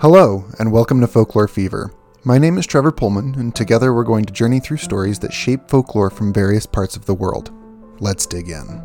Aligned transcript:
Hello, 0.00 0.44
and 0.60 0.70
welcome 0.70 1.00
to 1.00 1.08
Folklore 1.08 1.48
Fever. 1.48 1.92
My 2.22 2.38
name 2.38 2.56
is 2.56 2.68
Trevor 2.68 2.92
Pollmann, 2.92 3.36
and 3.36 3.52
together 3.52 3.92
we're 3.92 4.04
going 4.04 4.26
to 4.26 4.32
journey 4.32 4.60
through 4.60 4.76
stories 4.76 5.18
that 5.18 5.32
shape 5.32 5.68
folklore 5.68 6.08
from 6.08 6.32
various 6.32 6.66
parts 6.66 6.94
of 6.94 7.04
the 7.04 7.16
world. 7.16 7.50
Let's 7.98 8.24
dig 8.24 8.48
in. 8.48 8.80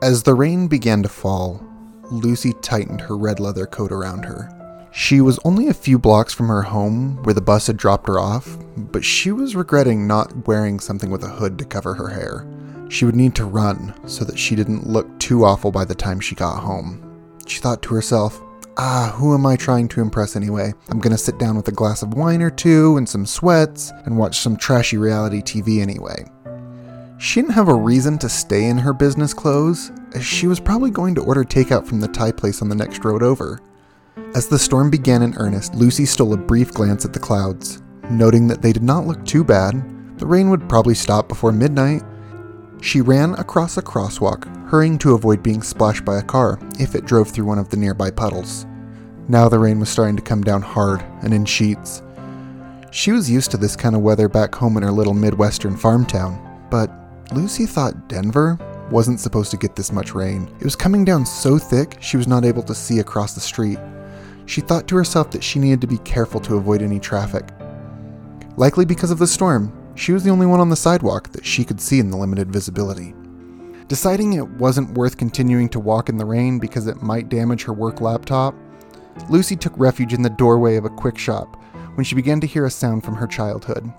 As 0.00 0.22
the 0.22 0.32
rain 0.32 0.68
began 0.68 1.02
to 1.02 1.10
fall, 1.10 1.62
Lucy 2.10 2.54
tightened 2.62 3.02
her 3.02 3.14
red 3.14 3.40
leather 3.40 3.66
coat 3.66 3.92
around 3.92 4.24
her. 4.24 4.48
She 4.90 5.20
was 5.20 5.38
only 5.44 5.68
a 5.68 5.74
few 5.74 5.98
blocks 5.98 6.32
from 6.32 6.48
her 6.48 6.62
home 6.62 7.22
where 7.24 7.34
the 7.34 7.42
bus 7.42 7.66
had 7.66 7.76
dropped 7.76 8.08
her 8.08 8.18
off, 8.18 8.56
but 8.74 9.04
she 9.04 9.32
was 9.32 9.54
regretting 9.54 10.06
not 10.06 10.48
wearing 10.48 10.80
something 10.80 11.10
with 11.10 11.24
a 11.24 11.28
hood 11.28 11.58
to 11.58 11.66
cover 11.66 11.92
her 11.92 12.08
hair. 12.08 12.46
She 12.88 13.04
would 13.04 13.16
need 13.16 13.34
to 13.34 13.44
run 13.44 13.92
so 14.08 14.24
that 14.24 14.38
she 14.38 14.56
didn't 14.56 14.86
look 14.86 15.18
too 15.18 15.44
awful 15.44 15.70
by 15.70 15.84
the 15.84 15.94
time 15.94 16.20
she 16.20 16.34
got 16.34 16.60
home. 16.60 17.02
She 17.46 17.60
thought 17.60 17.82
to 17.82 17.94
herself, 17.94 18.40
Ah, 18.76 19.14
who 19.16 19.34
am 19.34 19.46
I 19.46 19.54
trying 19.54 19.86
to 19.88 20.00
impress 20.00 20.34
anyway? 20.34 20.74
I'm 20.88 20.98
gonna 20.98 21.16
sit 21.16 21.38
down 21.38 21.56
with 21.56 21.68
a 21.68 21.72
glass 21.72 22.02
of 22.02 22.14
wine 22.14 22.42
or 22.42 22.50
two 22.50 22.96
and 22.96 23.08
some 23.08 23.24
sweats 23.24 23.92
and 24.04 24.18
watch 24.18 24.40
some 24.40 24.56
trashy 24.56 24.96
reality 24.96 25.42
TV 25.42 25.80
anyway. 25.80 26.24
She 27.18 27.40
didn't 27.40 27.54
have 27.54 27.68
a 27.68 27.74
reason 27.74 28.18
to 28.18 28.28
stay 28.28 28.64
in 28.64 28.78
her 28.78 28.92
business 28.92 29.32
clothes, 29.32 29.92
as 30.14 30.24
she 30.24 30.48
was 30.48 30.58
probably 30.58 30.90
going 30.90 31.14
to 31.14 31.22
order 31.22 31.44
takeout 31.44 31.86
from 31.86 32.00
the 32.00 32.08
Thai 32.08 32.32
place 32.32 32.62
on 32.62 32.68
the 32.68 32.74
next 32.74 33.04
road 33.04 33.22
over. 33.22 33.60
As 34.34 34.48
the 34.48 34.58
storm 34.58 34.90
began 34.90 35.22
in 35.22 35.36
earnest, 35.36 35.76
Lucy 35.76 36.04
stole 36.04 36.34
a 36.34 36.36
brief 36.36 36.72
glance 36.72 37.04
at 37.04 37.12
the 37.12 37.20
clouds. 37.20 37.80
Noting 38.10 38.48
that 38.48 38.60
they 38.60 38.72
did 38.72 38.82
not 38.82 39.06
look 39.06 39.24
too 39.24 39.44
bad, 39.44 40.18
the 40.18 40.26
rain 40.26 40.50
would 40.50 40.68
probably 40.68 40.94
stop 40.94 41.28
before 41.28 41.52
midnight. 41.52 42.02
She 42.80 43.00
ran 43.00 43.34
across 43.34 43.76
a 43.76 43.82
crosswalk, 43.82 44.44
hurrying 44.74 44.98
to 44.98 45.14
avoid 45.14 45.40
being 45.40 45.62
splashed 45.62 46.04
by 46.04 46.18
a 46.18 46.22
car 46.22 46.58
if 46.80 46.96
it 46.96 47.04
drove 47.04 47.28
through 47.28 47.44
one 47.44 47.60
of 47.60 47.68
the 47.68 47.76
nearby 47.76 48.10
puddles. 48.10 48.66
Now 49.28 49.48
the 49.48 49.60
rain 49.60 49.78
was 49.78 49.88
starting 49.88 50.16
to 50.16 50.22
come 50.22 50.42
down 50.42 50.62
hard 50.62 51.00
and 51.22 51.32
in 51.32 51.44
sheets. 51.44 52.02
She 52.90 53.12
was 53.12 53.30
used 53.30 53.52
to 53.52 53.56
this 53.56 53.76
kind 53.76 53.94
of 53.94 54.02
weather 54.02 54.28
back 54.28 54.52
home 54.52 54.76
in 54.76 54.82
her 54.82 54.90
little 54.90 55.14
Midwestern 55.14 55.76
farm 55.76 56.04
town, 56.04 56.66
but 56.72 56.90
Lucy 57.32 57.66
thought 57.66 58.08
Denver 58.08 58.58
wasn't 58.90 59.20
supposed 59.20 59.52
to 59.52 59.56
get 59.56 59.76
this 59.76 59.92
much 59.92 60.12
rain. 60.12 60.52
It 60.58 60.64
was 60.64 60.74
coming 60.74 61.04
down 61.04 61.24
so 61.24 61.56
thick 61.56 61.96
she 62.00 62.16
was 62.16 62.26
not 62.26 62.44
able 62.44 62.64
to 62.64 62.74
see 62.74 62.98
across 62.98 63.32
the 63.32 63.40
street. 63.40 63.78
She 64.46 64.60
thought 64.60 64.88
to 64.88 64.96
herself 64.96 65.30
that 65.30 65.44
she 65.44 65.60
needed 65.60 65.82
to 65.82 65.86
be 65.86 65.98
careful 65.98 66.40
to 66.40 66.56
avoid 66.56 66.82
any 66.82 66.98
traffic. 66.98 67.48
Likely 68.56 68.86
because 68.86 69.12
of 69.12 69.20
the 69.20 69.28
storm, 69.28 69.72
she 69.94 70.10
was 70.10 70.24
the 70.24 70.30
only 70.30 70.46
one 70.46 70.58
on 70.58 70.68
the 70.68 70.74
sidewalk 70.74 71.30
that 71.30 71.46
she 71.46 71.62
could 71.62 71.80
see 71.80 72.00
in 72.00 72.10
the 72.10 72.16
limited 72.16 72.50
visibility. 72.52 73.14
Deciding 73.88 74.32
it 74.32 74.48
wasn't 74.48 74.96
worth 74.96 75.18
continuing 75.18 75.68
to 75.68 75.78
walk 75.78 76.08
in 76.08 76.16
the 76.16 76.24
rain 76.24 76.58
because 76.58 76.86
it 76.86 77.02
might 77.02 77.28
damage 77.28 77.64
her 77.64 77.72
work 77.74 78.00
laptop, 78.00 78.54
Lucy 79.28 79.56
took 79.56 79.76
refuge 79.76 80.14
in 80.14 80.22
the 80.22 80.30
doorway 80.30 80.76
of 80.76 80.86
a 80.86 80.90
quick 80.90 81.18
shop 81.18 81.62
when 81.94 82.04
she 82.04 82.14
began 82.14 82.40
to 82.40 82.46
hear 82.46 82.64
a 82.64 82.70
sound 82.70 83.04
from 83.04 83.14
her 83.14 83.26
childhood. 83.26 83.92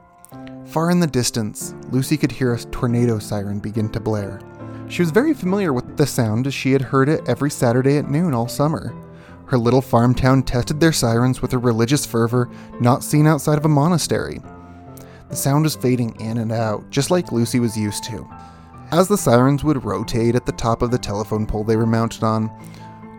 Far 0.66 0.90
in 0.90 1.00
the 1.00 1.08
distance, 1.08 1.76
Lucy 1.92 2.18
could 2.18 2.32
hear 2.32 2.54
a 2.54 2.60
tornado 2.60 3.20
siren 3.20 3.60
begin 3.60 3.88
to 3.90 4.00
blare. 4.00 4.42
She 4.90 5.04
was 5.04 5.12
very 5.12 5.36
familiar 5.36 5.72
with 5.72 5.98
the 5.98 6.08
sound 6.08 6.48
as 6.48 6.54
she 6.54 6.72
had 6.72 6.82
heard 6.82 7.08
it 7.08 7.28
every 7.30 7.52
Saturday 7.52 7.98
at 7.98 8.10
noon 8.10 8.34
all 8.34 8.48
summer. 8.48 8.94
Her 9.46 9.58
little 9.58 9.82
farm 9.82 10.16
town 10.16 10.42
tested 10.42 10.80
their 10.80 10.94
sirens 10.94 11.44
with 11.44 11.54
a 11.54 11.60
religious 11.60 12.08
fervor 12.08 12.50
not 12.82 13.04
seen 13.04 13.28
outside 13.28 13.60
of 13.60 13.66
a 13.66 13.70
monastery. 13.70 14.42
The 15.30 15.36
sound 15.36 15.64
was 15.64 15.76
fading 15.76 16.20
in 16.20 16.40
and 16.40 16.52
out, 16.52 16.90
just 16.90 17.12
like 17.12 17.32
Lucy 17.32 17.60
was 17.60 17.78
used 17.78 18.04
to. 18.06 18.28
As 18.96 19.10
the 19.10 19.18
sirens 19.18 19.62
would 19.62 19.84
rotate 19.84 20.36
at 20.36 20.46
the 20.46 20.54
top 20.54 20.82
of 20.82 20.90
the 20.90 20.98
telephone 20.98 21.46
pole 21.46 21.66
they 21.66 21.76
were 21.76 21.86
mounted 21.86 22.24
on, 22.24 22.46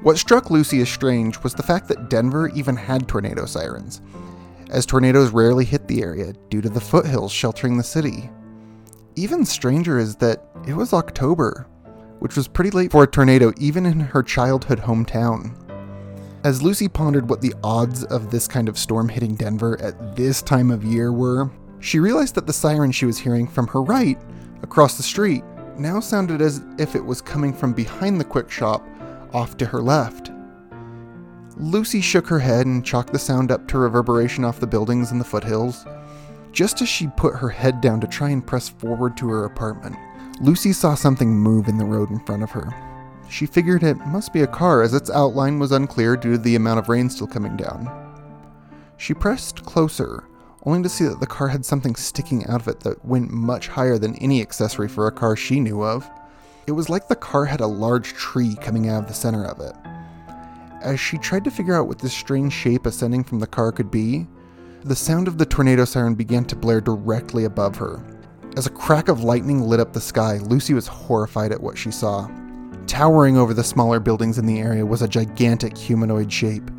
what 0.01 0.17
struck 0.17 0.51
Lucy 0.51 0.81
as 0.81 0.89
strange 0.89 1.43
was 1.43 1.53
the 1.53 1.63
fact 1.63 1.87
that 1.89 2.09
Denver 2.09 2.49
even 2.55 2.75
had 2.75 3.07
tornado 3.07 3.45
sirens, 3.45 4.01
as 4.71 4.87
tornadoes 4.87 5.33
rarely 5.33 5.67
hit 5.67 5.87
the 5.87 6.03
area 6.03 6.33
due 6.49 6.63
to 6.63 6.71
the 6.71 6.81
foothills 6.81 7.31
sheltering 7.31 7.77
the 7.77 7.85
city. 7.85 8.31
Even 9.17 9.45
stranger 9.45 9.99
is 9.99 10.17
that 10.17 10.49
it 10.67 10.73
was 10.73 10.95
October, 10.95 11.67
which 12.21 12.37
was 12.37 12.49
pretty 12.49 12.71
late 12.71 12.91
for 12.91 13.03
a 13.03 13.07
tornado 13.07 13.53
even 13.59 13.85
in 13.85 14.01
her 14.01 14.23
childhood 14.23 14.79
hometown. 14.79 15.55
As 16.43 16.63
Lucy 16.63 16.89
pondered 16.89 17.29
what 17.29 17.43
the 17.43 17.55
odds 17.63 18.03
of 18.05 18.31
this 18.31 18.49
kind 18.49 18.71
of 18.71 18.79
storm 18.79 19.11
hitting 19.11 19.35
Denver 19.35 19.79
at 19.83 20.17
this 20.17 20.41
time 20.41 20.71
of 20.71 20.85
year 20.85 21.13
were, 21.13 21.51
she 21.81 21.99
realized 21.99 22.35
that 22.37 22.47
the 22.47 22.53
siren 22.55 22.93
she 22.93 23.05
was 23.05 23.19
hearing 23.19 23.47
from 23.47 23.67
her 23.67 23.83
right, 23.83 24.19
across 24.63 24.97
the 24.97 25.03
street, 25.03 25.45
now 25.79 26.01
sounded 26.01 26.41
as 26.41 26.63
if 26.79 26.95
it 26.95 27.05
was 27.05 27.21
coming 27.21 27.53
from 27.53 27.73
behind 27.73 28.21
the 28.21 28.25
quick 28.25 28.51
shop 28.51 28.87
off 29.33 29.57
to 29.57 29.67
her 29.67 29.81
left. 29.81 30.31
Lucy 31.57 32.01
shook 32.01 32.27
her 32.27 32.39
head 32.39 32.67
and 32.67 32.85
chalked 32.85 33.13
the 33.13 33.19
sound 33.19 33.51
up 33.51 33.67
to 33.69 33.79
reverberation 33.79 34.45
off 34.45 34.61
the 34.61 34.67
buildings 34.67 35.11
in 35.11 35.19
the 35.19 35.25
foothills. 35.25 35.87
Just 36.53 36.83
as 36.83 36.89
she 36.89 37.09
put 37.17 37.35
her 37.35 37.49
head 37.49 37.81
down 37.81 38.01
to 38.01 38.07
try 38.07 38.31
and 38.31 38.47
press 38.47 38.69
forward 38.69 39.17
to 39.17 39.29
her 39.29 39.45
apartment, 39.45 39.97
Lucy 40.41 40.73
saw 40.73 40.95
something 40.95 41.31
move 41.31 41.69
in 41.69 41.79
the 41.79 41.85
road 41.85 42.11
in 42.11 42.21
front 42.21 42.43
of 42.43 42.51
her. 42.51 42.75
She 43.29 43.47
figured 43.47 43.83
it 43.83 43.97
must 44.07 44.33
be 44.33 44.43
a 44.43 44.47
car 44.47 44.83
as 44.83 44.95
its 44.95 45.11
outline 45.11 45.59
was 45.59 45.73
unclear 45.73 46.17
due 46.17 46.33
to 46.33 46.39
the 46.39 46.57
amount 46.57 46.79
of 46.79 46.89
rain 46.89 47.11
still 47.11 47.27
coming 47.27 47.57
down. 47.57 47.91
She 48.99 49.15
pressed 49.15 49.65
closer, 49.65 50.25
only 50.67 50.83
to 50.83 50.89
see 50.89 51.05
that 51.05 51.21
the 51.21 51.27
car 51.27 51.49
had 51.49 51.65
something 51.65 51.95
sticking 51.95 52.45
out 52.47 52.61
of 52.61 52.69
it 52.69 52.81
that 52.81 53.05
went 53.05 53.31
much 53.31 53.69
higher 53.69 53.99
than 53.99 54.17
any 54.17 54.43
accessory 54.43 54.89
for 54.89 55.07
a 55.07 55.13
car 55.13 55.37
she 55.37 55.61
knew 55.61 55.83
of. 55.83 56.11
It 56.67 56.73
was 56.73 56.91
like 56.91 57.07
the 57.07 57.15
car 57.15 57.45
had 57.45 57.61
a 57.61 57.67
large 57.67 58.13
tree 58.15 58.57
coming 58.57 58.89
out 58.89 59.05
of 59.05 59.09
the 59.09 59.15
center 59.15 59.45
of 59.45 59.61
it. 59.61 59.75
As 60.83 60.99
she 60.99 61.19
tried 61.19 61.45
to 61.45 61.51
figure 61.51 61.75
out 61.75 61.87
what 61.87 62.01
this 62.01 62.13
strange 62.13 62.53
shape 62.53 62.85
ascending 62.85 63.23
from 63.23 63.39
the 63.39 63.47
car 63.47 63.71
could 63.71 63.91
be, 63.91 64.27
the 64.83 64.97
sound 64.97 65.29
of 65.29 65.39
the 65.39 65.47
tornado 65.47 65.85
siren 65.85 66.17
began 66.17 66.45
to 66.47 66.57
blare 66.57 66.81
directly 66.81 67.45
above 67.45 67.77
her. 67.77 68.05
As 68.57 68.67
a 68.67 68.71
crack 68.71 69.09
of 69.09 69.23
lightning 69.23 69.63
lit 69.63 69.81
up 69.81 69.93
the 69.93 70.01
sky, 70.01 70.39
Lucy 70.39 70.75
was 70.75 70.89
horrified 70.89 71.53
at 71.53 71.61
what 71.61 71.79
she 71.79 71.93
saw. 71.93 72.29
Towering 72.87 73.37
over 73.37 73.55
the 73.55 73.65
smaller 73.65 74.01
buildings 74.01 74.39
in 74.39 74.47
the 74.47 74.61
area 74.61 74.85
was 74.85 75.03
a 75.03 75.09
gigantic 75.09 75.77
humanoid 75.77 76.33
shape. 76.33 76.71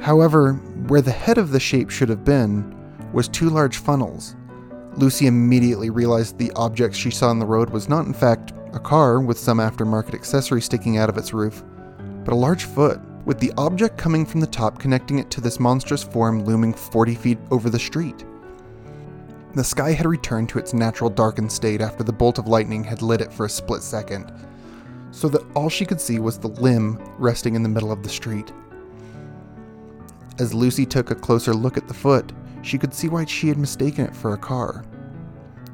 However, 0.00 0.54
where 0.88 1.02
the 1.02 1.12
head 1.12 1.38
of 1.38 1.50
the 1.50 1.60
shape 1.60 1.90
should 1.90 2.08
have 2.08 2.24
been 2.24 2.81
was 3.12 3.28
two 3.28 3.50
large 3.50 3.78
funnels. 3.78 4.36
Lucy 4.96 5.26
immediately 5.26 5.90
realized 5.90 6.36
the 6.36 6.52
object 6.52 6.94
she 6.94 7.10
saw 7.10 7.28
on 7.28 7.38
the 7.38 7.46
road 7.46 7.70
was 7.70 7.88
not, 7.88 8.06
in 8.06 8.12
fact, 8.12 8.52
a 8.72 8.78
car 8.78 9.20
with 9.20 9.38
some 9.38 9.58
aftermarket 9.58 10.14
accessory 10.14 10.60
sticking 10.60 10.98
out 10.98 11.08
of 11.08 11.16
its 11.16 11.32
roof, 11.32 11.62
but 12.24 12.32
a 12.32 12.36
large 12.36 12.64
foot, 12.64 13.00
with 13.24 13.38
the 13.38 13.52
object 13.56 13.96
coming 13.96 14.26
from 14.26 14.40
the 14.40 14.46
top 14.46 14.78
connecting 14.78 15.18
it 15.18 15.30
to 15.30 15.40
this 15.40 15.60
monstrous 15.60 16.02
form 16.02 16.44
looming 16.44 16.74
40 16.74 17.14
feet 17.14 17.38
over 17.50 17.70
the 17.70 17.78
street. 17.78 18.24
The 19.54 19.64
sky 19.64 19.92
had 19.92 20.06
returned 20.06 20.48
to 20.50 20.58
its 20.58 20.72
natural 20.72 21.10
darkened 21.10 21.52
state 21.52 21.80
after 21.80 22.02
the 22.02 22.12
bolt 22.12 22.38
of 22.38 22.48
lightning 22.48 22.82
had 22.82 23.02
lit 23.02 23.20
it 23.20 23.32
for 23.32 23.46
a 23.46 23.50
split 23.50 23.82
second, 23.82 24.32
so 25.10 25.28
that 25.28 25.44
all 25.54 25.68
she 25.68 25.84
could 25.84 26.00
see 26.00 26.18
was 26.18 26.38
the 26.38 26.48
limb 26.48 26.98
resting 27.18 27.54
in 27.54 27.62
the 27.62 27.68
middle 27.68 27.92
of 27.92 28.02
the 28.02 28.08
street. 28.08 28.50
As 30.38 30.54
Lucy 30.54 30.86
took 30.86 31.10
a 31.10 31.14
closer 31.14 31.52
look 31.52 31.76
at 31.76 31.86
the 31.86 31.94
foot, 31.94 32.32
she 32.62 32.78
could 32.78 32.94
see 32.94 33.08
why 33.08 33.24
she 33.24 33.48
had 33.48 33.58
mistaken 33.58 34.06
it 34.06 34.16
for 34.16 34.32
a 34.32 34.38
car. 34.38 34.84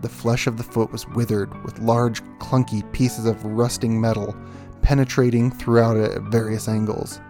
The 0.00 0.08
flesh 0.08 0.46
of 0.46 0.56
the 0.56 0.62
foot 0.62 0.92
was 0.92 1.08
withered, 1.08 1.62
with 1.64 1.78
large, 1.80 2.22
clunky 2.38 2.90
pieces 2.92 3.26
of 3.26 3.44
rusting 3.44 4.00
metal 4.00 4.36
penetrating 4.82 5.50
throughout 5.50 5.98
it 5.98 6.12
at 6.12 6.22
various 6.22 6.66
angles. 6.66 7.20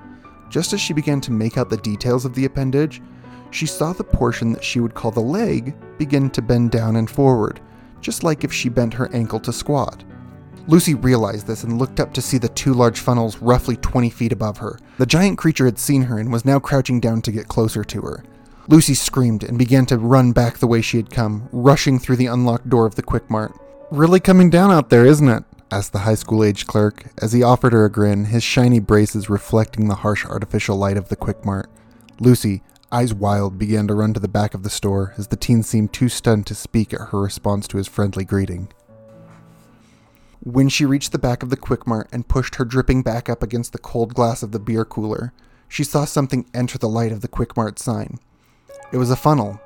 Just 0.48 0.72
as 0.72 0.80
she 0.80 0.92
began 0.92 1.20
to 1.22 1.32
make 1.32 1.58
out 1.58 1.68
the 1.68 1.76
details 1.78 2.24
of 2.24 2.34
the 2.34 2.44
appendage, 2.44 3.02
she 3.50 3.66
saw 3.66 3.92
the 3.92 4.04
portion 4.04 4.52
that 4.52 4.62
she 4.62 4.78
would 4.78 4.94
call 4.94 5.10
the 5.10 5.20
leg 5.20 5.74
begin 5.98 6.30
to 6.30 6.42
bend 6.42 6.70
down 6.70 6.96
and 6.96 7.10
forward, 7.10 7.60
just 8.00 8.22
like 8.22 8.44
if 8.44 8.52
she 8.52 8.68
bent 8.68 8.94
her 8.94 9.12
ankle 9.12 9.40
to 9.40 9.52
squat. 9.52 10.04
Lucy 10.68 10.94
realized 10.94 11.46
this 11.46 11.64
and 11.64 11.78
looked 11.78 11.98
up 11.98 12.12
to 12.12 12.22
see 12.22 12.38
the 12.38 12.48
two 12.50 12.74
large 12.74 13.00
funnels 13.00 13.38
roughly 13.38 13.76
20 13.78 14.10
feet 14.10 14.32
above 14.32 14.58
her. 14.58 14.78
The 14.98 15.06
giant 15.06 15.38
creature 15.38 15.64
had 15.64 15.78
seen 15.78 16.02
her 16.02 16.18
and 16.18 16.30
was 16.30 16.44
now 16.44 16.58
crouching 16.58 17.00
down 17.00 17.22
to 17.22 17.32
get 17.32 17.48
closer 17.48 17.82
to 17.84 18.00
her. 18.02 18.22
Lucy 18.68 18.92
screamed 18.92 19.42
and 19.42 19.58
began 19.58 19.86
to 19.86 19.96
run 19.96 20.32
back 20.32 20.58
the 20.58 20.66
way 20.66 20.82
she 20.82 20.98
had 20.98 21.08
come, 21.08 21.48
rushing 21.52 21.98
through 21.98 22.16
the 22.16 22.26
unlocked 22.26 22.68
door 22.68 22.84
of 22.84 22.96
the 22.96 23.02
Quick 23.02 23.30
Mart. 23.30 23.58
Really 23.90 24.20
coming 24.20 24.50
down 24.50 24.70
out 24.70 24.90
there, 24.90 25.06
isn't 25.06 25.28
it? 25.28 25.42
asked 25.70 25.94
the 25.94 26.00
high 26.00 26.14
school 26.14 26.44
age 26.44 26.66
clerk 26.66 27.04
as 27.22 27.32
he 27.32 27.42
offered 27.42 27.72
her 27.72 27.86
a 27.86 27.90
grin, 27.90 28.26
his 28.26 28.42
shiny 28.42 28.78
braces 28.78 29.30
reflecting 29.30 29.88
the 29.88 29.96
harsh 29.96 30.26
artificial 30.26 30.76
light 30.76 30.98
of 30.98 31.08
the 31.08 31.16
Quick 31.16 31.46
Mart. 31.46 31.70
Lucy, 32.20 32.62
eyes 32.92 33.14
wild, 33.14 33.58
began 33.58 33.86
to 33.88 33.94
run 33.94 34.12
to 34.12 34.20
the 34.20 34.28
back 34.28 34.52
of 34.52 34.62
the 34.62 34.70
store 34.70 35.14
as 35.16 35.28
the 35.28 35.36
teen 35.36 35.62
seemed 35.62 35.94
too 35.94 36.10
stunned 36.10 36.46
to 36.46 36.54
speak 36.54 36.92
at 36.92 37.08
her 37.08 37.20
response 37.22 37.66
to 37.68 37.78
his 37.78 37.88
friendly 37.88 38.24
greeting. 38.24 38.68
When 40.40 40.68
she 40.68 40.84
reached 40.84 41.12
the 41.12 41.18
back 41.18 41.42
of 41.42 41.48
the 41.48 41.56
Quick 41.56 41.86
Mart 41.86 42.08
and 42.12 42.28
pushed 42.28 42.56
her 42.56 42.66
dripping 42.66 43.02
back 43.02 43.30
up 43.30 43.42
against 43.42 43.72
the 43.72 43.78
cold 43.78 44.12
glass 44.12 44.42
of 44.42 44.52
the 44.52 44.60
beer 44.60 44.84
cooler, 44.84 45.32
she 45.68 45.84
saw 45.84 46.04
something 46.04 46.44
enter 46.52 46.76
the 46.76 46.88
light 46.88 47.12
of 47.12 47.22
the 47.22 47.28
Quick 47.28 47.56
Mart 47.56 47.78
sign. 47.78 48.18
It 48.90 48.96
was 48.96 49.10
a 49.10 49.16
funnel, 49.16 49.60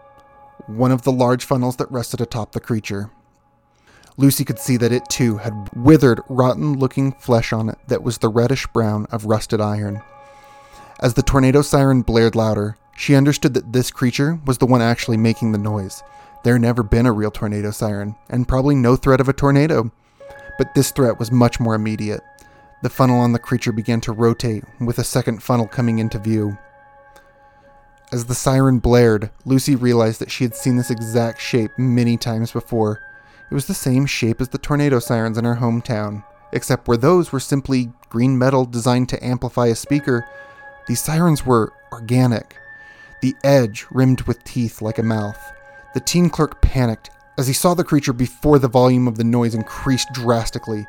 one 0.67 0.91
of 0.91 1.03
the 1.03 1.13
large 1.13 1.45
funnels 1.45 1.77
that 1.77 1.91
rested 1.91 2.21
atop 2.21 2.53
the 2.53 2.61
creature. 2.61 3.11
Lucy 4.17 4.45
could 4.45 4.59
see 4.59 4.77
that 4.77 4.93
it 4.93 5.09
too 5.09 5.39
had 5.39 5.71
withered, 5.75 6.21
rotten 6.29 6.79
looking 6.79 7.13
flesh 7.13 7.53
on 7.53 7.69
it 7.69 7.79
that 7.89 8.03
was 8.03 8.19
the 8.19 8.29
reddish 8.29 8.67
brown 8.69 9.07
of 9.11 9.25
rusted 9.25 9.61
iron. 9.61 10.03
As 11.01 11.15
the 11.15 11.23
tornado 11.23 11.63
siren 11.63 12.03
blared 12.03 12.35
louder, 12.35 12.77
she 12.97 13.15
understood 13.15 13.55
that 13.55 13.73
this 13.73 13.91
creature 13.91 14.41
was 14.45 14.59
the 14.59 14.67
one 14.67 14.83
actually 14.83 15.17
making 15.17 15.53
the 15.53 15.59
noise. 15.59 16.03
There 16.45 16.55
had 16.55 16.63
never 16.63 16.83
been 16.83 17.07
a 17.07 17.13
real 17.13 17.31
tornado 17.31 17.71
siren, 17.71 18.17
and 18.29 18.49
probably 18.49 18.75
no 18.75 18.97
threat 18.97 19.21
of 19.21 19.29
a 19.29 19.33
tornado. 19.33 19.91
But 20.59 20.75
this 20.75 20.91
threat 20.91 21.19
was 21.19 21.31
much 21.31 21.61
more 21.61 21.75
immediate. 21.75 22.23
The 22.83 22.91
funnel 22.91 23.21
on 23.21 23.33
the 23.33 23.39
creature 23.39 23.73
began 23.73 24.01
to 24.03 24.13
rotate, 24.13 24.65
with 24.81 24.99
a 24.99 25.05
second 25.05 25.43
funnel 25.43 25.69
coming 25.69 26.01
into 26.01 26.19
view. 26.19 26.59
As 28.13 28.27
the 28.27 28.35
siren 28.35 28.79
blared, 28.79 29.31
Lucy 29.47 29.75
realized 29.75 30.21
that 30.21 30.31
she 30.31 30.45
had 30.45 30.55
seen 30.55 30.77
this 30.77 30.91
exact 30.91 31.41
shape 31.41 31.71
many 31.79 32.19
times 32.19 32.53
before. 32.53 33.01
It 33.51 33.55
was 33.55 33.67
the 33.67 33.75
same 33.75 34.05
shape 34.05 34.41
as 34.41 34.51
the 34.51 34.59
tornado 34.59 34.99
sirens 34.99 35.39
in 35.39 35.47
her 35.47 35.57
hometown, 35.57 36.23
except 36.53 36.87
where 36.87 36.99
those 36.99 37.33
were 37.33 37.41
simply 37.41 37.91
green 38.11 38.37
metal 38.37 38.67
designed 38.67 39.09
to 39.09 39.25
amplify 39.25 39.69
a 39.69 39.75
speaker, 39.75 40.27
these 40.87 41.01
sirens 41.01 41.47
were 41.47 41.73
organic, 41.91 42.59
the 43.23 43.35
edge 43.45 43.87
rimmed 43.91 44.23
with 44.23 44.45
teeth 44.45 44.83
like 44.83 44.99
a 44.99 45.03
mouth. 45.03 45.41
The 45.95 46.01
teen 46.01 46.29
clerk 46.29 46.61
panicked 46.61 47.11
as 47.39 47.47
he 47.47 47.55
saw 47.55 47.73
the 47.73 47.85
creature 47.85 48.13
before 48.13 48.59
the 48.59 48.69
volume 48.69 49.09
of 49.09 49.17
the 49.17 49.25
noise 49.25 49.55
increased 49.55 50.13
drastically. 50.13 50.87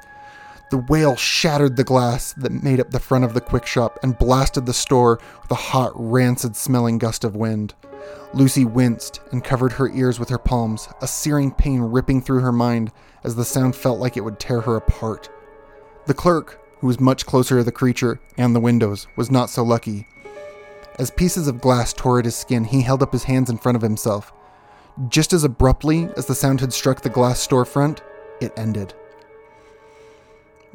The 0.73 0.79
wail 0.79 1.15
shattered 1.15 1.75
the 1.75 1.83
glass 1.83 2.33
that 2.33 2.63
made 2.63 2.79
up 2.79 2.89
the 2.89 2.99
front 2.99 3.25
of 3.25 3.35
the 3.35 3.41
quick 3.41 3.67
shop 3.67 3.99
and 4.01 4.17
blasted 4.17 4.65
the 4.65 4.73
store 4.73 5.19
with 5.43 5.51
a 5.51 5.53
hot, 5.53 5.91
rancid 5.93 6.55
smelling 6.55 6.97
gust 6.97 7.23
of 7.23 7.35
wind. 7.35 7.75
Lucy 8.33 8.65
winced 8.65 9.21
and 9.31 9.43
covered 9.43 9.73
her 9.73 9.89
ears 9.89 10.19
with 10.19 10.29
her 10.29 10.39
palms, 10.39 10.89
a 10.99 11.05
searing 11.05 11.51
pain 11.51 11.79
ripping 11.79 12.23
through 12.23 12.39
her 12.39 12.51
mind 12.51 12.91
as 13.23 13.35
the 13.35 13.45
sound 13.45 13.75
felt 13.75 13.99
like 13.99 14.17
it 14.17 14.21
would 14.21 14.39
tear 14.39 14.61
her 14.61 14.75
apart. 14.75 15.29
The 16.07 16.15
clerk, 16.15 16.59
who 16.79 16.87
was 16.87 16.99
much 16.99 17.27
closer 17.27 17.57
to 17.57 17.63
the 17.63 17.71
creature 17.71 18.19
and 18.39 18.55
the 18.55 18.59
windows, 18.59 19.05
was 19.15 19.29
not 19.29 19.51
so 19.51 19.61
lucky. 19.61 20.07
As 20.97 21.11
pieces 21.11 21.47
of 21.47 21.61
glass 21.61 21.93
tore 21.93 22.17
at 22.17 22.25
his 22.25 22.35
skin, 22.35 22.63
he 22.63 22.81
held 22.81 23.03
up 23.03 23.13
his 23.13 23.25
hands 23.25 23.51
in 23.51 23.59
front 23.59 23.75
of 23.75 23.83
himself. 23.83 24.33
Just 25.07 25.33
as 25.33 25.43
abruptly 25.43 26.09
as 26.17 26.25
the 26.25 26.33
sound 26.33 26.61
had 26.61 26.73
struck 26.73 27.01
the 27.01 27.09
glass 27.09 27.47
storefront, 27.47 27.99
it 28.41 28.51
ended. 28.57 28.95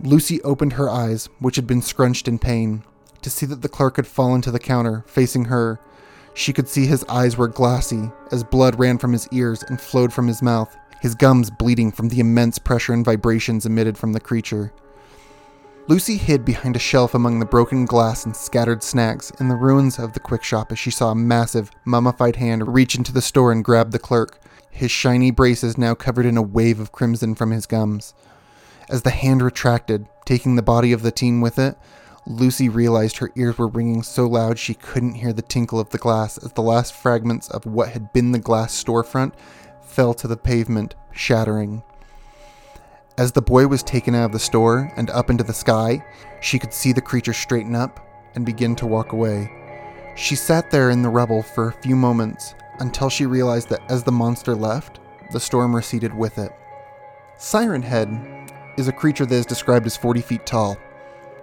Lucy 0.03 0.41
opened 0.43 0.75
her 0.75 0.89
eyes, 0.89 1.29
which 1.41 1.57
had 1.57 1.67
been 1.67 1.83
scrunched 1.83 2.29
in 2.29 2.39
pain, 2.39 2.85
to 3.23 3.31
see 3.31 3.47
that 3.47 3.63
the 3.63 3.69
clerk 3.69 3.97
had 3.97 4.07
fallen 4.07 4.41
to 4.41 4.51
the 4.51 4.59
counter, 4.59 5.05
facing 5.07 5.47
her. 5.47 5.81
She 6.35 6.53
could 6.53 6.69
see 6.69 6.87
his 6.87 7.05
eyes 7.05 7.37
were 7.37 7.49
glassy, 7.49 8.11
as 8.31 8.45
blood 8.45 8.79
ran 8.79 8.99
from 8.99 9.13
his 9.13 9.29
ears 9.33 9.65
and 9.65 9.81
flowed 9.81 10.13
from 10.13 10.29
his 10.29 10.41
mouth, 10.41 10.77
his 11.01 11.17
gums 11.17 11.51
bleeding 11.51 11.91
from 11.91 12.09
the 12.09 12.21
immense 12.21 12.59
pressure 12.59 12.93
and 12.93 13.05
vibrations 13.05 13.67
emitted 13.67 13.99
from 13.99 14.13
the 14.13 14.21
creature. 14.21 14.73
Lucy 15.89 16.17
hid 16.17 16.45
behind 16.45 16.77
a 16.77 16.79
shelf 16.79 17.15
among 17.15 17.39
the 17.39 17.47
broken 17.47 17.87
glass 17.87 18.27
and 18.27 18.37
scattered 18.37 18.83
snacks 18.83 19.33
in 19.41 19.49
the 19.49 19.57
ruins 19.57 19.99
of 19.99 20.13
the 20.13 20.21
quick 20.21 20.45
shop 20.45 20.71
as 20.71 20.79
she 20.79 20.91
saw 20.91 21.11
a 21.11 21.15
massive, 21.15 21.71
mummified 21.87 22.37
hand 22.37 22.69
reach 22.69 22.95
into 22.95 23.13
the 23.13 23.23
store 23.23 23.51
and 23.51 23.65
grab 23.65 23.91
the 23.91 23.99
clerk, 23.99 24.39
his 24.71 24.91
shiny 24.91 25.31
braces 25.31 25.79
now 25.79 25.95
covered 25.95 26.27
in 26.27 26.37
a 26.37 26.43
wave 26.43 26.79
of 26.79 26.93
crimson 26.93 27.35
from 27.35 27.51
his 27.51 27.67
gums. 27.67 28.15
As 28.91 29.03
the 29.03 29.11
hand 29.11 29.43
retracted, 29.43 30.07
taking 30.25 30.57
the 30.57 30.63
body 30.63 30.93
of 30.93 31.03
the 31.03 31.11
teen 31.11 31.41
with 31.41 31.59
it, 31.59 31.77
Lucy 32.27 32.69
realized 32.69 33.19
her 33.19 33.31
ears 33.37 33.59
were 33.59 33.69
ringing 33.69 34.03
so 34.03 34.27
loud 34.27 34.59
she 34.59 34.75
couldn't 34.75 35.15
hear 35.15 35.33
the 35.33 35.43
tinkle 35.43 35.81
of 35.81 35.91
the 35.91 35.99
glass 35.99 36.39
as 36.39 36.53
the 36.53 36.63
last 36.63 36.95
fragments 36.95 37.49
of 37.49 37.67
what 37.67 37.91
had 37.91 38.13
been 38.13 38.33
the 38.33 38.39
glass 38.39 38.83
storefront 38.83 39.33
fell 39.83 40.15
to 40.15 40.29
the 40.29 40.37
pavement, 40.37 40.95
shattering. 41.13 41.83
As 43.19 43.33
the 43.33 43.43
boy 43.43 43.67
was 43.67 43.83
taken 43.83 44.15
out 44.15 44.27
of 44.27 44.33
the 44.33 44.39
store 44.39 44.93
and 44.97 45.11
up 45.11 45.29
into 45.29 45.45
the 45.45 45.53
sky, 45.53 46.05
she 46.41 46.59
could 46.59 46.73
see 46.73 46.93
the 46.93 47.01
creature 47.01 47.33
straighten 47.33 47.75
up 47.75 47.99
and 48.35 48.47
begin 48.47 48.77
to 48.77 48.87
walk 48.87 49.13
away. 49.13 49.51
She 50.17 50.35
sat 50.35 50.71
there 50.71 50.91
in 50.91 51.03
the 51.03 51.09
rubble 51.09 51.43
for 51.43 51.69
a 51.69 51.83
few 51.83 51.97
moments 51.97 52.55
until 52.79 53.11
she 53.11 53.27
realized 53.27 53.69
that 53.71 53.83
as 53.91 54.05
the 54.05 54.13
monster 54.13 54.55
left, 54.55 55.01
the 55.33 55.41
storm 55.41 55.75
receded 55.75 56.15
with 56.15 56.39
it. 56.39 56.53
Siren 57.39 57.83
Head 57.83 58.38
is 58.79 58.87
a 58.87 58.93
creature 58.93 59.27
that 59.27 59.35
is 59.35 59.45
described 59.45 59.87
as 59.87 59.97
40 59.97 60.21
feet 60.21 60.47
tall, 60.47 60.79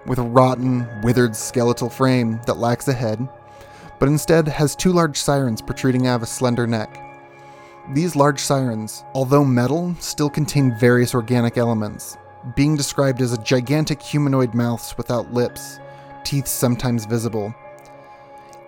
with 0.05 0.19
a 0.19 0.23
rotten, 0.23 0.87
withered 1.03 1.35
skeletal 1.35 1.89
frame 1.89 2.39
that 2.45 2.57
lacks 2.57 2.87
a 2.87 2.93
head, 2.93 3.27
but 3.99 4.07
instead 4.07 4.47
has 4.47 4.75
two 4.75 4.93
large 4.93 5.17
sirens 5.17 5.61
protruding 5.61 6.07
out 6.07 6.15
of 6.15 6.23
a 6.23 6.25
slender 6.25 6.65
neck. 6.65 7.01
These 7.93 8.15
large 8.15 8.39
sirens, 8.39 9.03
although 9.13 9.43
metal, 9.43 9.93
still 9.99 10.29
contain 10.29 10.79
various 10.79 11.13
organic 11.13 11.57
elements, 11.57 12.17
being 12.55 12.77
described 12.77 13.21
as 13.21 13.33
a 13.33 13.43
gigantic 13.43 14.01
humanoid 14.01 14.53
mouths 14.53 14.95
without 14.97 15.33
lips, 15.33 15.79
teeth 16.23 16.47
sometimes 16.47 17.05
visible. 17.05 17.53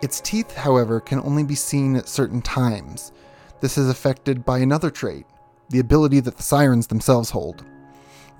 Its 0.02 0.20
teeth, 0.20 0.54
however, 0.54 1.00
can 1.00 1.22
only 1.22 1.44
be 1.44 1.56
seen 1.56 1.96
at 1.96 2.10
certain 2.10 2.42
times. 2.42 3.14
This 3.62 3.78
is 3.78 3.90
affected 3.90 4.46
by 4.46 4.60
another 4.60 4.92
trait, 4.92 5.26
the 5.70 5.80
ability 5.80 6.20
that 6.20 6.36
the 6.36 6.44
sirens 6.44 6.88
themselves 6.88 7.30
hold. 7.30 7.64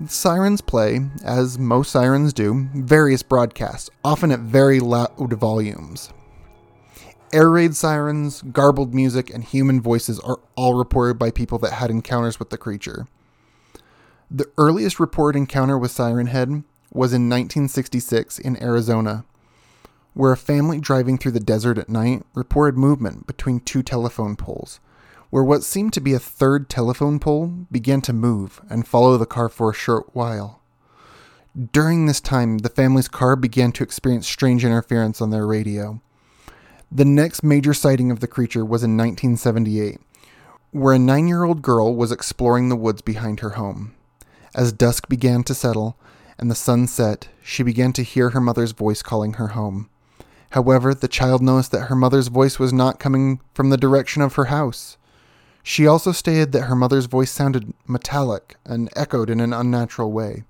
Sirens 0.06 0.60
play, 0.60 1.00
as 1.24 1.58
most 1.58 1.90
sirens 1.90 2.32
do, 2.32 2.68
various 2.72 3.24
broadcasts, 3.24 3.90
often 4.04 4.30
at 4.30 4.38
very 4.38 4.78
loud 4.78 5.32
volumes. 5.32 6.12
Air 7.32 7.50
raid 7.50 7.74
sirens, 7.74 8.42
garbled 8.42 8.94
music, 8.94 9.28
and 9.28 9.42
human 9.42 9.80
voices 9.80 10.20
are 10.20 10.38
all 10.54 10.74
reported 10.74 11.18
by 11.18 11.32
people 11.32 11.58
that 11.58 11.72
had 11.72 11.90
encounters 11.90 12.38
with 12.38 12.50
the 12.50 12.56
creature. 12.56 13.08
The 14.30 14.48
earliest 14.56 15.00
reported 15.00 15.36
encounter 15.36 15.76
with 15.76 15.90
Siren 15.90 16.28
Head 16.28 16.62
was 16.92 17.12
in 17.12 17.28
1966 17.28 18.38
in 18.38 18.62
Arizona, 18.62 19.24
where 20.14 20.32
a 20.32 20.36
family 20.36 20.78
driving 20.78 21.18
through 21.18 21.32
the 21.32 21.40
desert 21.40 21.76
at 21.76 21.88
night 21.88 22.22
reported 22.36 22.78
movement 22.78 23.26
between 23.26 23.58
two 23.60 23.82
telephone 23.82 24.36
poles 24.36 24.78
where 25.30 25.44
what 25.44 25.62
seemed 25.62 25.92
to 25.92 26.00
be 26.00 26.14
a 26.14 26.18
third 26.18 26.68
telephone 26.68 27.18
pole 27.18 27.66
began 27.70 28.00
to 28.02 28.12
move 28.12 28.60
and 28.70 28.86
follow 28.86 29.16
the 29.16 29.26
car 29.26 29.48
for 29.48 29.70
a 29.70 29.74
short 29.74 30.14
while. 30.14 30.60
During 31.72 32.06
this 32.06 32.20
time, 32.20 32.58
the 32.58 32.68
family's 32.68 33.08
car 33.08 33.34
began 33.36 33.72
to 33.72 33.82
experience 33.82 34.28
strange 34.28 34.64
interference 34.64 35.20
on 35.20 35.30
their 35.30 35.46
radio. 35.46 36.00
The 36.90 37.04
next 37.04 37.42
major 37.42 37.74
sighting 37.74 38.10
of 38.10 38.20
the 38.20 38.26
creature 38.26 38.64
was 38.64 38.82
in 38.82 38.96
1978, 38.96 39.98
where 40.70 40.94
a 40.94 40.98
nine 40.98 41.28
year 41.28 41.44
old 41.44 41.62
girl 41.62 41.94
was 41.94 42.12
exploring 42.12 42.68
the 42.68 42.76
woods 42.76 43.02
behind 43.02 43.40
her 43.40 43.50
home. 43.50 43.94
As 44.54 44.72
dusk 44.72 45.08
began 45.08 45.42
to 45.44 45.54
settle 45.54 45.98
and 46.38 46.50
the 46.50 46.54
sun 46.54 46.86
set, 46.86 47.28
she 47.42 47.62
began 47.62 47.92
to 47.94 48.02
hear 48.02 48.30
her 48.30 48.40
mother's 48.40 48.72
voice 48.72 49.02
calling 49.02 49.34
her 49.34 49.48
home. 49.48 49.90
However, 50.50 50.94
the 50.94 51.08
child 51.08 51.42
noticed 51.42 51.72
that 51.72 51.88
her 51.88 51.96
mother's 51.96 52.28
voice 52.28 52.58
was 52.58 52.72
not 52.72 53.00
coming 53.00 53.40
from 53.52 53.70
the 53.70 53.76
direction 53.76 54.22
of 54.22 54.34
her 54.36 54.46
house. 54.46 54.96
She 55.62 55.86
also 55.86 56.12
stated 56.12 56.52
that 56.52 56.62
her 56.62 56.74
mother's 56.74 57.06
voice 57.06 57.30
sounded 57.30 57.74
metallic 57.86 58.56
and 58.64 58.88
echoed 58.96 59.28
in 59.28 59.40
an 59.40 59.52
unnatural 59.52 60.12
way. 60.12 60.44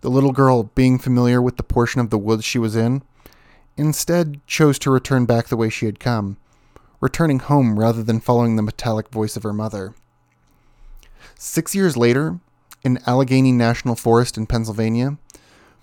The 0.00 0.10
little 0.10 0.32
girl, 0.32 0.62
being 0.62 0.98
familiar 0.98 1.42
with 1.42 1.56
the 1.56 1.62
portion 1.62 2.00
of 2.00 2.10
the 2.10 2.18
woods 2.18 2.44
she 2.44 2.58
was 2.58 2.74
in, 2.74 3.02
instead 3.76 4.40
chose 4.46 4.78
to 4.80 4.90
return 4.90 5.26
back 5.26 5.48
the 5.48 5.56
way 5.56 5.68
she 5.68 5.86
had 5.86 6.00
come, 6.00 6.38
returning 7.00 7.38
home 7.38 7.78
rather 7.78 8.02
than 8.02 8.20
following 8.20 8.56
the 8.56 8.62
metallic 8.62 9.08
voice 9.10 9.36
of 9.36 9.42
her 9.42 9.52
mother. 9.52 9.94
Six 11.34 11.74
years 11.74 11.96
later, 11.96 12.40
in 12.82 12.98
Allegheny 13.06 13.52
National 13.52 13.94
Forest 13.94 14.36
in 14.36 14.46
Pennsylvania, 14.46 15.18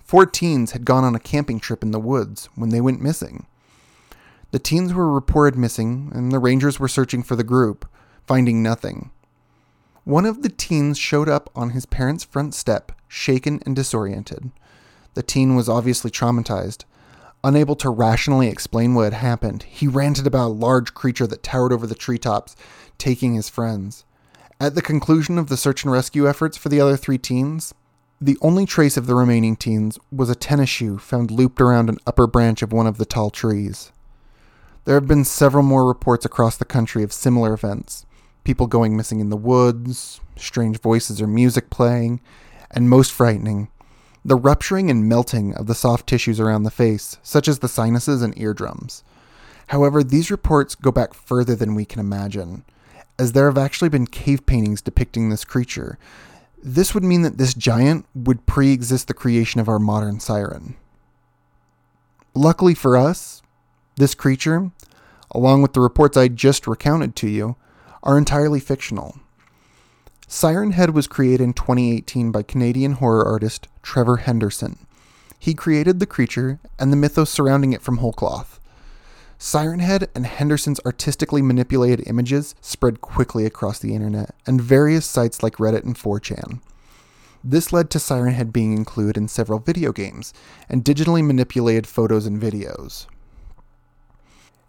four 0.03 0.25
teens 0.25 0.71
had 0.71 0.85
gone 0.85 1.03
on 1.03 1.15
a 1.15 1.19
camping 1.19 1.59
trip 1.59 1.83
in 1.83 1.91
the 1.91 1.99
woods 1.99 2.49
when 2.55 2.69
they 2.69 2.81
went 2.81 3.01
missing. 3.01 3.45
The 4.51 4.59
teens 4.59 4.93
were 4.93 5.11
reported 5.11 5.57
missing, 5.57 6.11
and 6.13 6.31
the 6.31 6.39
rangers 6.39 6.79
were 6.79 6.87
searching 6.87 7.21
for 7.21 7.35
the 7.35 7.43
group, 7.43 7.87
finding 8.27 8.61
nothing. 8.61 9.09
One 10.03 10.25
of 10.25 10.43
the 10.43 10.49
teens 10.49 10.97
showed 10.97 11.27
up 11.27 11.49
on 11.55 11.71
his 11.71 11.85
parents' 11.85 12.23
front 12.23 12.53
step, 12.53 12.91
shaken 13.07 13.61
and 13.65 13.75
disoriented. 13.75 14.51
The 15.15 15.23
teen 15.23 15.55
was 15.55 15.67
obviously 15.67 16.11
traumatized. 16.11 16.83
Unable 17.43 17.75
to 17.77 17.89
rationally 17.89 18.47
explain 18.47 18.93
what 18.93 19.05
had 19.05 19.13
happened, 19.13 19.63
he 19.63 19.87
ranted 19.87 20.27
about 20.27 20.47
a 20.47 20.49
large 20.49 20.93
creature 20.93 21.27
that 21.27 21.43
towered 21.43 21.71
over 21.71 21.87
the 21.87 21.95
treetops, 21.95 22.55
taking 22.97 23.35
his 23.35 23.49
friends. 23.49 24.05
At 24.59 24.75
the 24.75 24.81
conclusion 24.81 25.37
of 25.37 25.49
the 25.49 25.57
search 25.57 25.83
and 25.83 25.91
rescue 25.91 26.27
efforts 26.27 26.57
for 26.57 26.69
the 26.69 26.81
other 26.81 26.97
three 26.97 27.17
teens, 27.17 27.73
the 28.19 28.37
only 28.41 28.65
trace 28.65 28.97
of 28.97 29.05
the 29.05 29.13
remaining 29.13 29.55
teens 29.55 29.99
was 30.11 30.29
a 30.29 30.35
tennis 30.35 30.69
shoe 30.69 30.97
found 30.97 31.29
looped 31.29 31.61
around 31.61 31.89
an 31.89 31.99
upper 32.07 32.25
branch 32.25 32.63
of 32.63 32.73
one 32.73 32.87
of 32.87 32.97
the 32.97 33.05
tall 33.05 33.29
trees. 33.29 33.91
There 34.85 34.95
have 34.95 35.07
been 35.07 35.23
several 35.23 35.63
more 35.63 35.87
reports 35.87 36.25
across 36.25 36.57
the 36.57 36.65
country 36.65 37.03
of 37.03 37.13
similar 37.13 37.53
events, 37.53 38.06
people 38.47 38.65
going 38.65 38.95
missing 38.95 39.19
in 39.19 39.27
the 39.27 39.35
woods, 39.35 40.21
strange 40.37 40.79
voices 40.79 41.21
or 41.21 41.27
music 41.27 41.69
playing, 41.69 42.21
and 42.71 42.89
most 42.89 43.11
frightening, 43.11 43.67
the 44.23 44.37
rupturing 44.37 44.89
and 44.89 45.09
melting 45.09 45.53
of 45.55 45.67
the 45.67 45.75
soft 45.75 46.07
tissues 46.07 46.39
around 46.39 46.63
the 46.63 46.71
face, 46.71 47.17
such 47.21 47.49
as 47.49 47.59
the 47.59 47.67
sinuses 47.67 48.21
and 48.21 48.33
eardrums. 48.37 49.03
However, 49.67 50.01
these 50.01 50.31
reports 50.31 50.75
go 50.75 50.93
back 50.93 51.13
further 51.13 51.57
than 51.57 51.75
we 51.75 51.83
can 51.83 51.99
imagine, 51.99 52.63
as 53.19 53.33
there 53.33 53.47
have 53.47 53.57
actually 53.57 53.89
been 53.89 54.07
cave 54.07 54.45
paintings 54.45 54.81
depicting 54.81 55.27
this 55.27 55.43
creature. 55.43 55.97
This 56.63 56.93
would 56.93 57.03
mean 57.03 57.23
that 57.23 57.37
this 57.37 57.53
giant 57.53 58.05
would 58.15 58.45
pre 58.45 58.71
exist 58.71 59.09
the 59.09 59.13
creation 59.13 59.59
of 59.59 59.67
our 59.67 59.77
modern 59.77 60.21
siren. 60.21 60.77
Luckily 62.33 62.75
for 62.75 62.95
us, 62.95 63.41
This 63.97 64.15
creature, 64.15 64.71
along 65.31 65.63
with 65.63 65.73
the 65.73 65.81
reports 65.81 66.15
I 66.15 66.29
just 66.29 66.65
recounted 66.65 67.13
to 67.17 67.27
you, 67.27 67.57
are 68.07 68.17
entirely 68.17 68.61
fictional. 68.61 69.19
Siren 70.27 70.71
Head 70.71 70.91
was 70.91 71.07
created 71.07 71.43
in 71.43 71.53
2018 71.53 72.31
by 72.31 72.41
Canadian 72.41 72.93
horror 72.93 73.27
artist 73.27 73.67
Trevor 73.83 74.17
Henderson. 74.17 74.87
He 75.37 75.53
created 75.53 75.99
the 75.99 76.05
creature 76.05 76.59
and 76.79 76.91
the 76.91 76.97
mythos 76.97 77.29
surrounding 77.29 77.73
it 77.73 77.81
from 77.81 77.97
whole 77.97 78.13
cloth. 78.13 78.59
Siren 79.37 79.79
Head 79.79 80.09
and 80.15 80.25
Henderson's 80.25 80.79
artistically 80.85 81.41
manipulated 81.41 82.07
images 82.07 82.55
spread 82.61 83.01
quickly 83.01 83.45
across 83.45 83.77
the 83.77 83.93
internet 83.93 84.33
and 84.47 84.59
various 84.59 85.05
sites 85.05 85.43
like 85.43 85.57
Reddit 85.57 85.83
and 85.83 85.95
4chan. 85.95 86.61
This 87.43 87.71
led 87.71 87.89
to 87.91 87.99
Siren 87.99 88.33
Head 88.33 88.51
being 88.51 88.73
included 88.73 89.17
in 89.17 89.27
several 89.27 89.59
video 89.59 89.91
games 89.91 90.33
and 90.69 90.83
digitally 90.83 91.23
manipulated 91.25 91.85
photos 91.85 92.25
and 92.25 92.41
videos. 92.41 93.05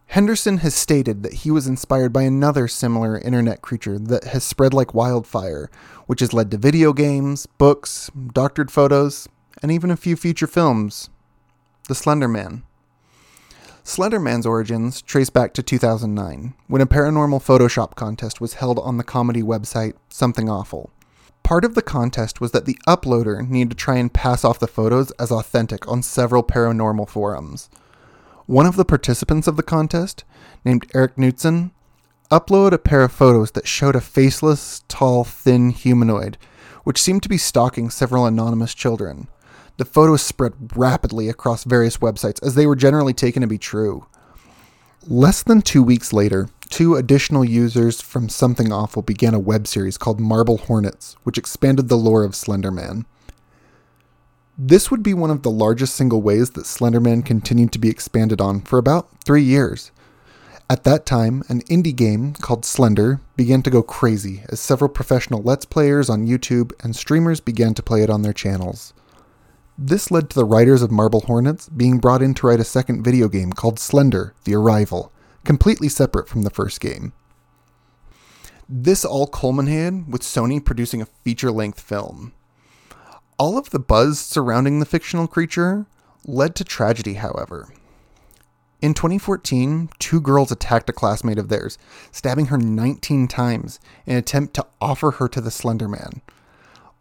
Henderson 0.09 0.59
has 0.59 0.75
stated 0.75 1.23
that 1.23 1.35
he 1.35 1.51
was 1.51 1.67
inspired 1.67 2.15
by 2.15 2.23
another 2.23 2.67
similar 2.67 3.19
internet 3.19 3.61
creature 3.61 3.99
that 3.99 4.25
has 4.25 4.43
spread 4.43 4.73
like 4.73 4.95
wildfire, 4.95 5.71
which 6.07 6.21
has 6.21 6.33
led 6.33 6.51
to 6.51 6.57
video 6.57 6.95
games, 6.95 7.45
books, 7.59 8.11
doctored 8.33 8.71
photos, 8.71 9.29
and 9.63 9.71
even 9.71 9.91
a 9.91 9.97
few 9.99 10.17
feature 10.17 10.47
films. 10.47 11.11
The 11.89 11.95
Slender 11.95 12.27
Man. 12.27 12.63
Slender 13.85 14.19
Man's 14.19 14.47
origins 14.47 15.03
trace 15.03 15.29
back 15.29 15.53
to 15.55 15.63
2009, 15.63 16.55
when 16.69 16.81
a 16.83 16.87
paranormal 16.87 17.45
Photoshop 17.45 17.95
contest 17.95 18.41
was 18.41 18.55
held 18.55 18.79
on 18.79 18.97
the 18.97 19.05
comedy 19.05 19.43
website 19.43 19.93
Something 20.09 20.49
Awful. 20.49 20.91
Part 21.43 21.67
of 21.67 21.75
the 21.75 21.83
contest 21.83 22.41
was 22.41 22.53
that 22.53 22.65
the 22.65 22.79
uploader 22.87 23.47
needed 23.47 23.71
to 23.71 23.77
try 23.77 23.97
and 23.97 24.13
pass 24.13 24.43
off 24.43 24.59
the 24.59 24.67
photos 24.67 25.11
as 25.13 25.31
authentic 25.31 25.87
on 25.87 26.03
several 26.03 26.43
paranormal 26.43 27.11
forums. 27.11 27.69
One 28.49 28.65
of 28.65 28.77
the 28.77 28.85
participants 28.87 29.47
of 29.47 29.59
the 29.59 29.63
contest, 29.63 30.25
named 30.65 30.91
Eric 30.95 31.19
Knudsen, 31.19 31.71
uploaded 32.31 32.73
a 32.73 32.79
pair 32.79 33.03
of 33.03 33.13
photos 33.13 33.51
that 33.51 33.69
showed 33.69 33.95
a 33.95 34.01
faceless, 34.01 34.85
tall, 34.89 35.23
thin 35.23 35.69
humanoid, 35.69 36.39
which 36.83 37.03
seemed 37.03 37.23
to 37.25 37.29
be 37.29 37.37
stalking 37.37 37.91
several 37.91 38.25
anonymous 38.25 38.73
children. 38.73 39.29
The 39.77 39.85
photos 39.85 40.23
spread 40.23 40.55
rapidly 40.75 41.29
across 41.29 41.65
various 41.65 41.99
websites 41.99 42.43
as 42.43 42.55
they 42.55 42.67
were 42.67 42.75
generally 42.75 43.13
taken 43.13 43.43
to 43.43 43.47
be 43.47 43.59
true. 43.59 44.07
Less 45.07 45.43
than 45.43 45.61
two 45.61 45.83
weeks 45.83 46.15
later, 46.15 46.49
two 46.71 46.97
additional 46.97 47.45
users 47.45 48.01
from 48.01 48.31
Something 48.31 48.73
Awful 48.73 49.03
began 49.03 49.35
a 49.35 49.39
web 49.39 49.67
series 49.67 49.99
called 49.99 50.21
Marble 50.21 50.57
Hornets, 50.57 51.17
which 51.23 51.37
expanded 51.37 51.91
the 51.91 51.99
lore 51.99 52.25
of 52.25 52.33
Slenderman. 52.33 53.05
This 54.61 54.91
would 54.91 55.05
be 55.05 55.15
one 55.15 55.31
of 55.31 55.43
the 55.43 55.53
largest 55.53 55.95
single 55.95 56.21
ways 56.21 56.51
that 56.51 56.65
Slenderman 56.65 57.25
continued 57.25 57.71
to 57.71 57.79
be 57.79 57.89
expanded 57.89 58.41
on 58.41 58.61
for 58.63 58.77
about 58.77 59.09
three 59.25 59.45
years. 59.45 59.93
At 60.69 60.83
that 60.83 61.07
time, 61.07 61.45
an 61.49 61.61
indie 61.63 61.95
game 61.95 62.33
called 62.33 62.65
Slender 62.65 63.21
began 63.37 63.63
to 63.63 63.71
go 63.71 63.85
crazy 63.85 64.43
as 64.49 64.59
several 64.59 64.89
professional 64.89 65.43
Let's 65.43 65.65
Players 65.65 66.11
on 66.11 66.27
YouTube 66.27 66.73
and 66.83 66.97
streamers 66.97 67.39
began 67.39 67.73
to 67.75 67.85
play 67.85 68.03
it 68.03 68.11
on 68.11 68.23
their 68.23 68.33
channels. 68.33 68.93
This 69.79 70.11
led 70.11 70.29
to 70.31 70.35
the 70.35 70.45
writers 70.45 70.83
of 70.83 70.91
Marble 70.91 71.21
Hornets 71.21 71.69
being 71.69 71.99
brought 71.99 72.21
in 72.21 72.35
to 72.35 72.49
write 72.49 72.59
a 72.59 72.65
second 72.65 73.05
video 73.05 73.29
game 73.29 73.53
called 73.53 73.79
Slender 73.79 74.35
The 74.43 74.57
Arrival, 74.57 75.13
completely 75.45 75.89
separate 75.89 76.29
from 76.29 76.43
the 76.43 76.51
first 76.51 76.81
game. 76.81 77.13
This 78.69 79.05
all 79.05 79.29
culminated 79.29 80.13
with 80.13 80.23
Sony 80.23 80.63
producing 80.63 81.01
a 81.01 81.07
feature 81.07 81.53
length 81.53 81.81
film. 81.81 82.33
All 83.39 83.57
of 83.57 83.71
the 83.71 83.79
buzz 83.79 84.19
surrounding 84.19 84.81
the 84.81 84.87
fictional 84.87 85.29
creature 85.29 85.87
led 86.25 86.57
to 86.57 86.65
tragedy, 86.65 87.15
however. 87.15 87.73
In 88.81 88.95
2014, 88.95 89.91
two 89.99 90.21
girls 90.21 90.51
attacked 90.51 90.91
a 90.91 90.93
classmate 90.93 91.39
of 91.39 91.49
theirs, 91.49 91.79
stabbing 92.11 92.47
her 92.47 92.59
19 92.59 93.29
times 93.29 93.79
in 94.07 94.13
an 94.13 94.19
attempt 94.19 94.55
to 94.55 94.67
offer 94.81 95.13
her 95.13 95.29
to 95.29 95.41
the 95.41 95.51
Slender 95.51 95.89
Man. 95.89 96.21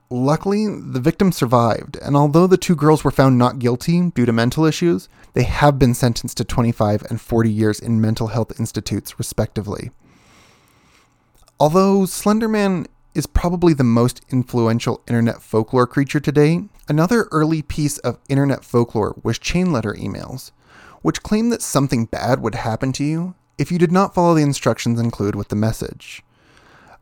Luckily, 0.09 0.67
the 0.67 0.99
victim 0.99 1.31
survived, 1.31 1.97
and 1.97 2.15
although 2.15 2.47
the 2.47 2.57
two 2.57 2.75
girls 2.75 3.03
were 3.03 3.11
found 3.11 3.37
not 3.37 3.59
guilty 3.59 4.09
due 4.11 4.25
to 4.25 4.31
mental 4.31 4.63
issues, 4.65 5.09
they 5.33 5.43
have 5.43 5.77
been 5.77 5.93
sentenced 5.93 6.37
to 6.37 6.45
25 6.45 7.03
and 7.09 7.19
40 7.19 7.51
years 7.51 7.79
in 7.79 7.99
mental 7.99 8.27
health 8.27 8.57
institutes, 8.59 9.19
respectively. 9.19 9.91
Although 11.59 12.01
Slenderman 12.01 12.87
is 13.17 13.25
probably 13.25 13.73
the 13.73 13.83
most 13.83 14.21
influential 14.29 15.01
internet 15.07 15.41
folklore 15.41 15.87
creature 15.87 16.19
today. 16.19 16.61
Another 16.87 17.23
early 17.31 17.63
piece 17.63 17.97
of 17.99 18.19
internet 18.29 18.63
folklore 18.63 19.19
was 19.23 19.39
chain 19.39 19.71
letter 19.71 19.93
emails, 19.95 20.51
which 21.01 21.23
claimed 21.23 21.51
that 21.51 21.63
something 21.63 22.05
bad 22.05 22.41
would 22.41 22.53
happen 22.53 22.93
to 22.93 23.03
you 23.03 23.33
if 23.57 23.71
you 23.71 23.79
did 23.79 23.91
not 23.91 24.13
follow 24.13 24.35
the 24.35 24.43
instructions 24.43 24.99
included 24.99 25.35
with 25.35 25.47
the 25.47 25.55
message. 25.55 26.21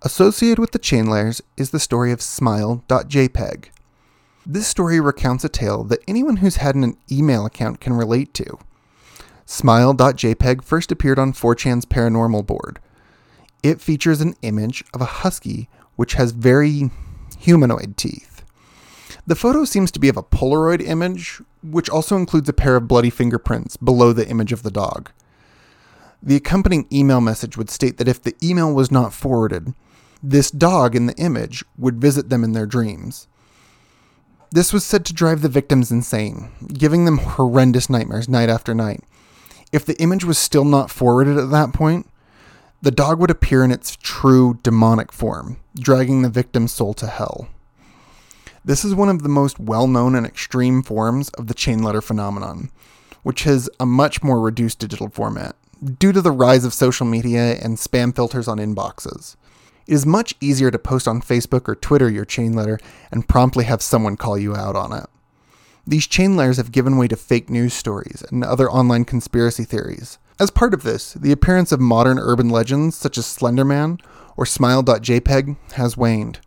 Associated 0.04 0.58
with 0.58 0.72
the 0.72 0.80
chain 0.80 1.10
letters 1.10 1.42
is 1.58 1.72
the 1.72 1.80
story 1.80 2.14
of 2.14 2.22
smile.jpg. 2.22 3.66
This 4.46 4.68
story 4.68 5.02
recounts 5.02 5.44
a 5.44 5.50
tale 5.50 5.84
that 5.84 6.04
anyone 6.08 6.38
who's 6.38 6.58
had 6.58 6.76
an 6.76 6.96
email 7.12 7.46
account 7.46 7.82
can 7.82 7.92
relate 7.92 8.34
to. 8.36 8.58
Smile.jpg 9.46 10.64
first 10.64 10.94
appeared 10.94 11.20
on 11.20 11.34
4chan's 11.34 11.86
paranormal 11.86 12.46
board. 12.46 12.80
It 13.64 13.82
features 13.82 14.22
an 14.22 14.36
image 14.44 14.84
of 14.94 15.02
a 15.02 15.06
husky 15.06 15.68
which 15.96 16.14
has 16.14 16.32
very 16.32 16.92
humanoid 17.38 17.98
teeth. 17.98 18.44
The 19.28 19.36
photo 19.36 19.66
seems 19.66 19.92
to 19.92 20.00
be 20.00 20.10
of 20.10 20.18
a 20.18 20.24
Polaroid 20.24 20.82
image, 20.82 21.42
which 21.64 21.90
also 21.90 22.16
includes 22.16 22.48
a 22.48 22.54
pair 22.54 22.76
of 22.76 22.88
bloody 22.88 23.10
fingerprints 23.10 23.76
below 23.76 24.14
the 24.14 24.28
image 24.28 24.52
of 24.52 24.64
the 24.64 24.72
dog. 24.72 25.12
The 26.22 26.36
accompanying 26.36 26.88
email 26.92 27.22
message 27.22 27.58
would 27.58 27.70
state 27.70 27.98
that 27.98 28.08
if 28.08 28.22
the 28.22 28.36
email 28.44 28.74
was 28.74 28.92
not 28.92 29.14
forwarded, 29.14 29.74
this 30.22 30.52
dog 30.52 30.96
in 30.96 31.06
the 31.06 31.16
image 31.16 31.64
would 31.78 32.02
visit 32.02 32.30
them 32.30 32.44
in 32.44 32.54
their 32.54 32.66
dreams. 32.66 33.28
This 34.52 34.72
was 34.72 34.86
said 34.86 35.06
to 35.06 35.14
drive 35.14 35.42
the 35.42 35.50
victims 35.50 35.92
insane, 35.92 36.52
giving 36.68 37.06
them 37.06 37.18
horrendous 37.18 37.90
nightmares 37.90 38.30
night 38.30 38.50
after 38.50 38.74
night. 38.74 39.04
If 39.72 39.86
the 39.86 40.00
image 40.02 40.24
was 40.24 40.38
still 40.38 40.66
not 40.66 40.92
forwarded 40.92 41.38
at 41.38 41.52
that 41.52 41.74
point, 41.74 42.08
the 42.86 42.92
dog 42.92 43.20
would 43.20 43.32
appear 43.32 43.64
in 43.64 43.72
its 43.72 43.96
true 43.96 44.60
demonic 44.62 45.12
form, 45.12 45.58
dragging 45.74 46.22
the 46.22 46.30
victim's 46.30 46.72
soul 46.72 46.94
to 46.94 47.08
hell. 47.08 47.48
This 48.64 48.86
is 48.86 48.94
one 48.94 49.10
of 49.10 49.24
the 49.24 49.30
most 49.30 49.60
well 49.60 49.88
known 49.88 50.14
and 50.14 50.24
extreme 50.24 50.84
forms 50.84 51.30
of 51.30 51.48
the 51.48 51.56
chain 51.56 51.82
letter 51.82 52.00
phenomenon, 52.00 52.70
which 53.24 53.42
has 53.42 53.68
a 53.80 53.88
much 53.88 54.22
more 54.22 54.40
reduced 54.40 54.78
digital 54.78 55.10
format 55.10 55.56
due 55.98 56.12
to 56.12 56.22
the 56.22 56.32
rise 56.32 56.64
of 56.64 56.76
social 56.76 57.08
media 57.08 57.56
and 57.56 57.78
spam 57.78 58.16
filters 58.16 58.48
on 58.48 58.60
inboxes. 58.60 59.36
It 59.88 59.94
is 59.96 60.06
much 60.06 60.36
easier 60.40 60.70
to 60.70 60.78
post 60.78 61.08
on 61.08 61.24
Facebook 61.24 61.68
or 61.68 61.74
Twitter 61.74 62.08
your 62.08 62.24
chain 62.24 62.54
letter 62.54 62.78
and 63.12 63.28
promptly 63.28 63.66
have 63.66 63.82
someone 63.82 64.16
call 64.16 64.38
you 64.38 64.56
out 64.56 64.76
on 64.76 64.94
it. 64.94 65.08
These 65.88 66.06
chain 66.06 66.36
letters 66.38 66.58
have 66.58 66.72
given 66.72 66.98
way 66.98 67.08
to 67.08 67.16
fake 67.16 67.50
news 67.50 67.74
stories 67.74 68.24
and 68.30 68.44
other 68.44 68.70
online 68.70 69.06
conspiracy 69.06 69.64
theories, 69.64 70.20
as 70.40 70.52
part 70.52 70.74
of 70.74 70.84
this, 70.84 71.14
the 71.14 71.32
appearance 71.32 71.72
of 71.72 71.80
modern 71.80 72.20
urban 72.20 72.50
legends 72.50 72.96
such 72.96 73.18
as 73.18 73.26
Slenderman 73.26 74.02
or 74.36 74.46
Smile.jpg 74.46 75.58
has 75.74 75.96
waned. 75.96 76.40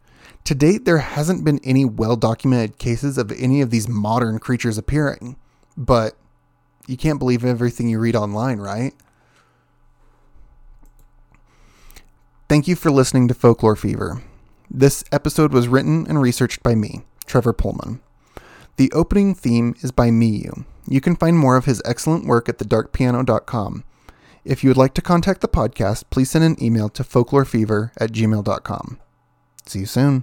To 0.44 0.54
date, 0.54 0.84
there 0.84 0.98
hasn't 0.98 1.44
been 1.44 1.60
any 1.62 1.84
well 1.84 2.16
documented 2.16 2.78
cases 2.78 3.18
of 3.18 3.32
any 3.32 3.60
of 3.60 3.70
these 3.70 3.88
modern 3.88 4.38
creatures 4.38 4.78
appearing. 4.78 5.36
But 5.76 6.16
you 6.86 6.96
can't 6.96 7.18
believe 7.18 7.44
everything 7.44 7.88
you 7.88 7.98
read 7.98 8.16
online, 8.16 8.58
right? 8.58 8.94
Thank 12.48 12.66
you 12.66 12.76
for 12.76 12.90
listening 12.90 13.28
to 13.28 13.34
Folklore 13.34 13.76
Fever. 13.76 14.22
This 14.70 15.04
episode 15.12 15.52
was 15.52 15.68
written 15.68 16.06
and 16.08 16.20
researched 16.20 16.62
by 16.62 16.74
me, 16.74 17.02
Trevor 17.26 17.52
Pollmann. 17.52 18.00
The 18.78 18.92
opening 18.92 19.34
theme 19.34 19.74
is 19.80 19.90
by 19.90 20.10
Myuu, 20.10 20.64
you 20.86 21.00
can 21.00 21.16
find 21.16 21.36
more 21.36 21.56
of 21.56 21.64
his 21.64 21.82
excellent 21.84 22.26
work 22.26 22.48
at 22.48 22.58
thedarkpiano.com. 22.58 23.82
If 24.44 24.62
you 24.62 24.70
would 24.70 24.76
like 24.76 24.94
to 24.94 25.02
contact 25.02 25.40
the 25.40 25.48
podcast, 25.48 26.04
please 26.10 26.30
send 26.30 26.44
an 26.44 26.62
email 26.62 26.88
to 26.90 27.02
folklorefever 27.02 27.90
at 27.98 28.12
gmail.com. 28.12 29.00
See 29.66 29.80
you 29.80 29.86
soon. 29.86 30.22